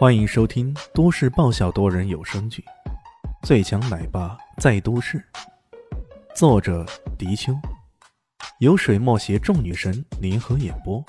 [0.00, 2.64] 欢迎收听都市爆笑多人有声剧
[3.46, 5.18] 《最强奶爸在都市》，
[6.34, 6.86] 作者：
[7.18, 7.52] 迪秋，
[8.60, 11.04] 由水墨携众女神联合演播，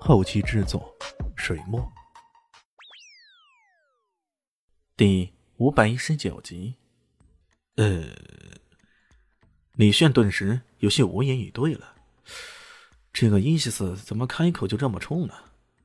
[0.00, 0.92] 后期制作：
[1.36, 1.80] 水墨。
[4.96, 6.74] 第五百一十九集。
[7.76, 8.02] 呃，
[9.74, 11.94] 李炫顿时有些无言以对了。
[13.12, 15.34] 这个伊西斯怎么开口就这么冲呢？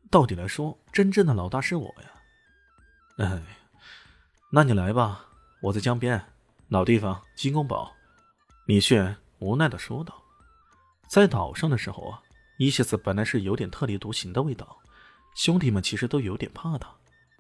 [0.10, 2.12] 到底来说，真正的老大是我呀！
[3.18, 3.42] 哎，
[4.52, 5.26] 那你来吧，
[5.62, 6.24] 我在江边，
[6.70, 7.92] 老地方，金公堡。
[8.66, 10.22] 李炫无奈的说道。
[11.08, 12.22] 在岛上的时候啊，
[12.58, 14.78] 伊西斯本来是有点特立独行的味道，
[15.36, 16.90] 兄弟们其实都有点怕他，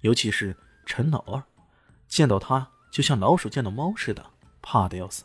[0.02, 0.56] 尤其是
[0.86, 1.42] 陈老二，
[2.08, 4.26] 见到他就像老鼠见到猫似的，
[4.62, 5.24] 怕的要死。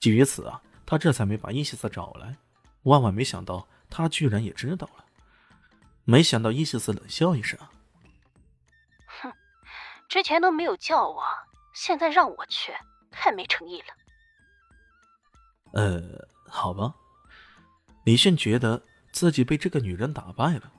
[0.00, 2.36] 基于此啊，他这才没把伊西斯找来。
[2.82, 5.03] 万万没想到，他居然也知道了。
[6.04, 7.58] 没想到伊西斯冷笑一声
[9.06, 9.32] ：“哼，
[10.08, 11.22] 之前都没有叫我，
[11.72, 12.74] 现在让我去，
[13.10, 13.86] 太没诚意了。”
[15.72, 16.94] 呃，好吧。
[18.04, 20.70] 李迅觉得自己被这个女人打败了。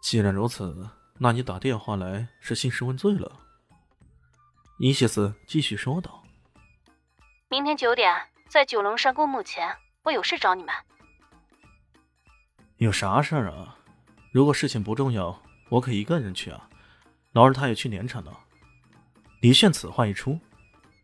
[0.00, 3.30] 既然如此，那你打电话来是兴师问罪了。
[4.78, 6.24] 伊西斯继续说道
[7.48, 10.74] ：“明天九点在九龙山公墓前，我有事找你们。”
[12.78, 13.78] 有啥事儿啊？
[14.32, 16.68] 如果事情不重要，我可一个人去啊。
[17.32, 18.40] 老二他也去连城了。
[19.42, 20.40] 李炫此话一出，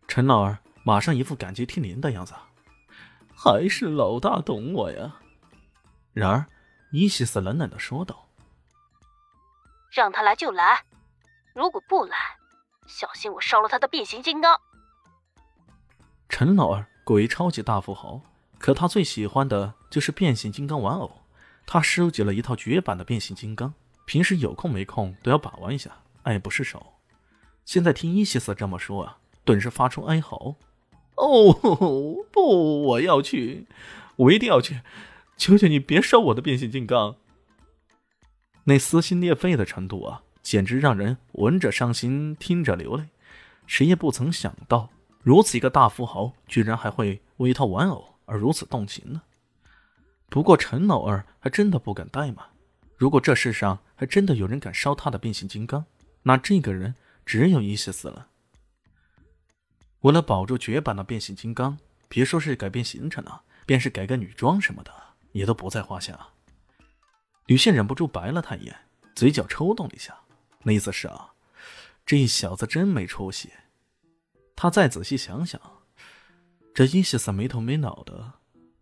[0.07, 2.33] 陈老二马上一副感激涕零的样子。
[3.35, 5.15] 还是老大懂我呀。
[6.11, 6.45] 然而，
[6.91, 8.27] 伊西斯冷冷的说道
[9.93, 10.83] ：“让他来就来，
[11.53, 12.17] 如果不来，
[12.87, 14.59] 小心我烧了他的变形金刚。”
[16.27, 18.21] 陈老二贵为超级大富豪，
[18.57, 21.21] 可他最喜欢的就是变形金刚玩偶。
[21.71, 23.71] 他收集了一套绝版的变形金刚，
[24.05, 25.91] 平时有空没空都要把玩一下，
[26.23, 26.83] 爱不释手。
[27.63, 30.55] 现在听伊西斯这么说啊，顿时发出哀嚎
[31.13, 31.53] ：“哦
[32.31, 33.67] 不，我要去，
[34.15, 34.81] 我一定要去！
[35.37, 37.17] 求求你别烧我的变形金刚！”
[38.65, 43.03] 那撕心裂肺的程度啊，简直让人闻着伤心，听着流泪。
[43.67, 44.89] 谁也不曾想到，
[45.21, 49.21] 如此一个大富豪，居然还会为一套玩偶而如此动情呢。
[50.29, 52.45] 不过陈老二还真的不敢怠慢。
[52.95, 55.85] 如果这世上还真的有人敢烧他的变形金刚，
[56.23, 56.95] 那这个人
[57.25, 58.27] 只有伊西斯了。
[60.01, 64.91] 为了保住绝版的变形金刚，别说是改变行程了，便是改个女装什么的，
[65.31, 66.27] 也都不在话下。
[67.47, 68.75] 吕宪忍不住白了他一眼，
[69.15, 70.17] 嘴角抽动了一下，
[70.63, 71.33] 那意思是啊，
[72.05, 73.49] 这小子真没出息。
[74.55, 75.59] 他再仔细想想，
[76.73, 78.38] 这伊西斯没头没脑的。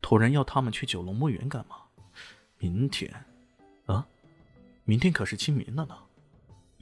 [0.08, 1.76] 突然要他们去九龙墓园干嘛？
[2.60, 3.14] 明天，
[3.88, 4.08] 啊，
[4.86, 5.98] 明天可是清明了呢。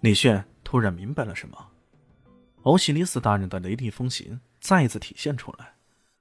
[0.01, 1.71] 李炫突然明白了什么。
[2.61, 5.73] 欧西里斯大人的雷厉风行再次体现出来。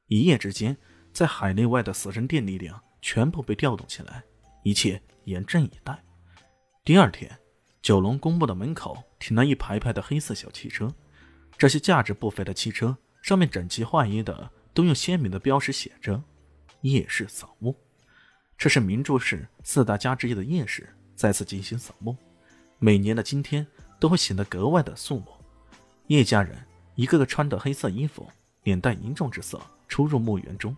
[0.07, 0.75] 一夜之间，
[1.13, 4.25] 在海内外的死神殿力量全部被调动起来，
[4.63, 6.03] 一切严阵以待。
[6.85, 7.31] 第二天，
[7.83, 10.91] 九龙公墓的门口停了一排排的黑色小汽车，
[11.59, 16.25] 这些价值不菲的汽车上面整齐划一的都用鲜明的标识写着。
[16.85, 17.75] 夜市扫墓，
[18.59, 20.87] 这是明珠市四大家之一的夜市
[21.17, 22.15] 再次进行扫墓。
[22.79, 23.67] 每年的今天
[23.99, 25.29] 都会显得格外的肃穆。
[26.09, 26.63] 叶家人
[26.95, 28.29] 一个个穿着黑色衣服，
[28.65, 29.59] 脸带凝重之色，
[29.89, 30.77] 出入墓园中。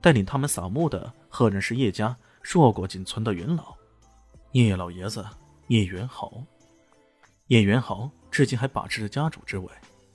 [0.00, 3.72] 带领他们扫墓的，赫然是叶家硕果仅存的元老
[4.50, 5.24] 叶老爷子
[5.68, 6.42] 叶元豪。
[7.46, 9.70] 叶元豪至今还把持着家主之位，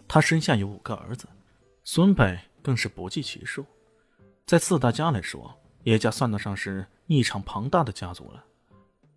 [0.09, 1.25] 他身下有五个儿子，
[1.85, 3.65] 孙辈更是不计其数。
[4.45, 5.53] 在四大家来说，
[5.83, 8.43] 叶家算得上是一场庞大的家族了。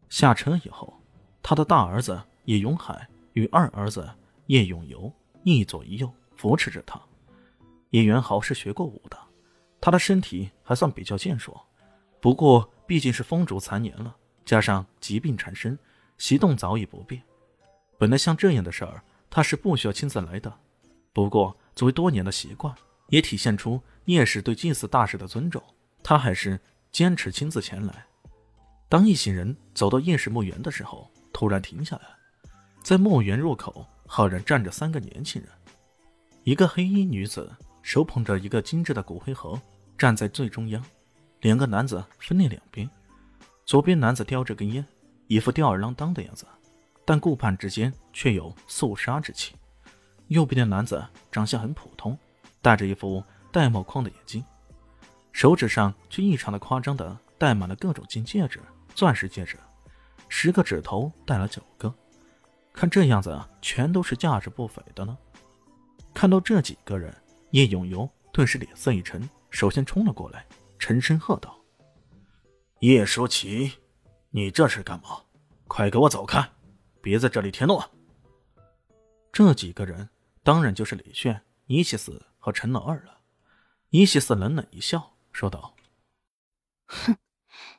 [0.08, 0.94] 下车以后，
[1.42, 4.08] 他的大儿子叶永海与二儿子
[4.46, 5.12] 叶永游
[5.42, 7.00] 一左一右扶持着他。
[7.90, 9.18] 叶元豪是学过武的，
[9.80, 11.60] 他的身体还算比较健硕，
[12.20, 14.14] 不过毕竟是风烛残年了，
[14.44, 15.78] 加上疾病缠身，
[16.18, 17.20] 行动早已不便。
[17.98, 20.52] 本来像这样的事儿，他是不需要亲自来的，
[21.12, 22.74] 不过作为多年的习惯。
[23.08, 25.62] 也体现出叶氏对祭祀大事的尊重，
[26.02, 26.58] 他还是
[26.90, 28.04] 坚持亲自前来。
[28.88, 32.02] 当一行人走到叶氏墓园的时候，突然停下来，
[32.82, 35.50] 在墓园入口赫然站着三个年轻人，
[36.44, 37.50] 一个黑衣女子
[37.82, 39.60] 手捧着一个精致的骨灰盒，
[39.98, 40.84] 站在最中央，
[41.40, 42.88] 两个男子分列两边，
[43.64, 44.84] 左边男子叼着根烟，
[45.26, 46.46] 一副吊儿郎当的样子，
[47.04, 49.54] 但顾盼之间却有肃杀之气；
[50.28, 52.16] 右边的男子长相很普通。
[52.64, 53.22] 戴着一副
[53.52, 54.42] 玳瑁框的眼镜，
[55.32, 58.58] 手指上却异常的夸张的戴满了各种金戒指、
[58.94, 59.58] 钻石戒指，
[60.30, 61.94] 十个指头戴了九个，
[62.72, 65.14] 看这样子，全都是价值不菲的呢。
[66.14, 67.14] 看到这几个人，
[67.50, 70.46] 叶永游顿时脸色一沉，首先冲了过来，
[70.78, 71.54] 沉声喝道
[72.80, 73.72] ：“叶舒淇，
[74.30, 75.18] 你这是干嘛？
[75.68, 76.42] 快给我走开，
[77.02, 77.86] 别在这里添乱！”
[79.30, 80.08] 这几个人
[80.42, 83.22] 当然就是李炫、伊西斯和陈老二了。
[83.88, 85.74] 伊西斯冷冷一笑，说道
[86.84, 87.16] ：“哼，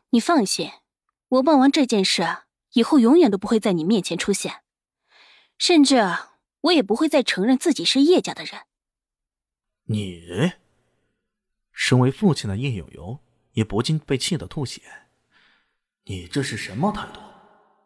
[0.09, 0.71] 你放心，
[1.27, 2.25] 我办完这件事，
[2.71, 4.63] 以后永远都不会在你面前出现，
[5.59, 6.03] 甚至
[6.62, 8.62] 我也不会再承认自己是叶家的人。”
[9.85, 10.53] 你，
[11.71, 13.19] 身为父亲的叶有由
[13.51, 14.81] 也不禁被气得吐血。
[16.06, 17.19] 你这是什么态度？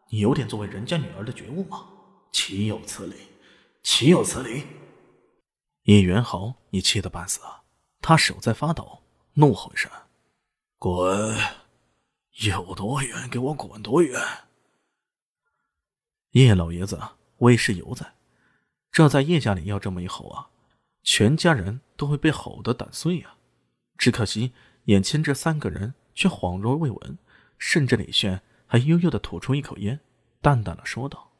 [0.08, 1.86] 你有点作为人家女儿的觉悟吗？
[2.32, 3.16] 岂有此理！
[3.82, 4.64] 岂有此理！
[5.90, 7.64] 叶元豪也气得半死啊，
[8.00, 9.02] 他手在发抖，
[9.32, 9.90] 怒吼一声
[10.78, 11.36] ：“滚！
[12.44, 14.22] 有多远给我滚多远！”
[16.30, 16.96] 叶老爷子
[17.38, 18.14] 威势犹在，
[18.92, 20.50] 这在叶家里要这么一吼啊，
[21.02, 23.34] 全家人都会被吼得胆碎啊！
[23.98, 24.52] 只可惜
[24.84, 27.18] 眼前这三个人却恍若未闻，
[27.58, 29.98] 甚至李炫还悠悠的吐出一口烟，
[30.40, 31.32] 淡淡的说道。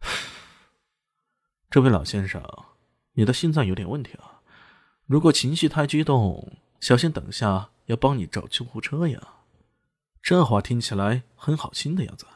[1.70, 2.42] 这位老先生，
[3.14, 4.42] 你的心脏有点问题啊！
[5.06, 9.34] 如果情绪太激动，小心等下要帮你找救护车呀。
[10.22, 12.26] 这话听起来很好心的样子，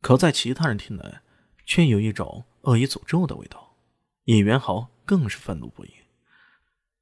[0.00, 1.22] 可在其他人听来，
[1.64, 3.76] 却有一种恶意诅咒的味道。
[4.24, 5.90] 叶元豪更是愤怒不已，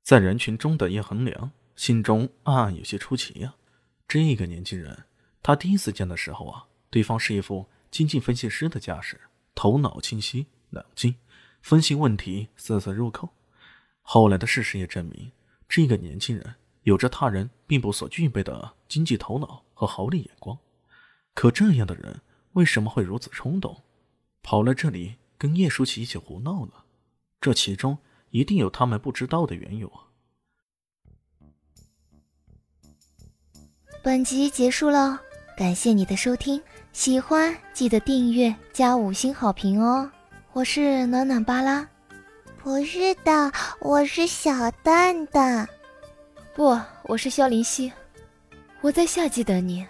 [0.03, 3.55] 在人群中的叶恒良心中暗暗有些出奇呀。
[4.07, 5.05] 这个年轻人，
[5.43, 9.21] 他第一次见的时候啊，对方是一副经济分析师的架势，
[9.55, 11.17] 头脑清晰冷静。
[11.61, 13.29] 分析问题，丝丝入扣。
[14.03, 15.31] 后来的事实也证明，
[15.69, 20.59] 这个年轻人有着他人并不所具备的经济头脑和豪利眼光。
[21.35, 22.21] 可这样的人
[22.53, 23.83] 为什么会如此冲动，
[24.43, 26.73] 跑来这里跟叶舒淇一起胡闹呢？
[27.41, 27.99] 这其中
[28.31, 30.09] 一定有他们不知道的缘由啊！
[34.03, 35.21] 本集结束了，
[35.57, 36.61] 感谢你的收听，
[36.93, 40.11] 喜欢记得订阅加五星好评哦！
[40.59, 41.87] 我是暖暖巴拉，
[42.61, 45.69] 不是的，我是小蛋蛋，
[46.53, 47.93] 不，我是萧林希，
[48.81, 49.87] 我在夏季等你。